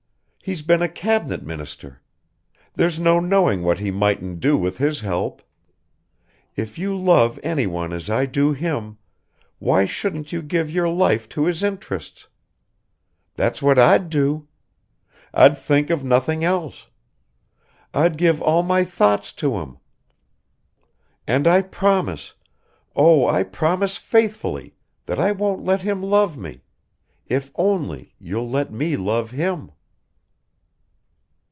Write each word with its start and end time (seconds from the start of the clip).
He's 0.43 0.63
been 0.63 0.81
a 0.81 0.89
Cabinet 0.89 1.43
minister. 1.43 2.01
There's 2.73 2.99
no 2.99 3.19
knowing 3.19 3.61
what 3.61 3.77
he 3.77 3.91
mightn't 3.91 4.39
do 4.39 4.57
with 4.57 4.79
his 4.79 5.01
help. 5.01 5.43
If 6.55 6.79
you 6.79 6.97
love 6.97 7.39
anyone 7.43 7.93
as 7.93 8.09
I 8.09 8.25
do 8.25 8.51
him, 8.51 8.97
why 9.59 9.85
shouldn't 9.85 10.31
you 10.33 10.41
give 10.41 10.67
your 10.69 10.89
life 10.89 11.29
to 11.29 11.45
his 11.45 11.61
interests? 11.61 12.27
That's 13.35 13.61
what 13.61 13.77
I'd 13.77 14.09
do. 14.09 14.47
I'd 15.31 15.59
think 15.59 15.91
of 15.91 16.03
nothing 16.03 16.43
else. 16.43 16.87
I'd 17.93 18.17
give 18.17 18.41
all 18.41 18.63
my 18.63 18.83
thoughts 18.83 19.31
to 19.33 19.57
him. 19.59 19.77
And 21.27 21.45
I 21.47 21.61
promise... 21.61 22.33
oh, 22.95 23.27
I 23.27 23.43
promise 23.43 23.95
faithfully, 23.97 24.73
that 25.05 25.19
I 25.19 25.33
won't 25.33 25.63
let 25.63 25.83
him 25.83 26.01
love 26.01 26.35
me... 26.35 26.61
if 27.27 27.51
only 27.55 28.15
you'll 28.19 28.49
let 28.49 28.73
me 28.73 28.97
love 28.97 29.29
him." 29.29 29.71